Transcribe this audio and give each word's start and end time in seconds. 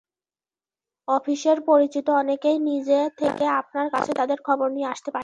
অফিসের 1.07 1.57
পরিচিত 1.61 2.07
অনেকেই 2.21 2.57
নিজে 2.61 2.99
থেকে 3.17 3.45
আপনার 3.61 3.87
কাছে 3.89 4.11
তাঁদের 4.13 4.39
খবর 4.43 4.67
নিয়ে 4.69 4.87
আসতে 4.87 5.09
পারেন। 5.09 5.19